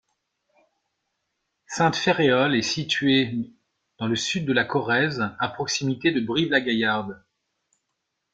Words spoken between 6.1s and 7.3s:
de Brive-La-Gaillarde.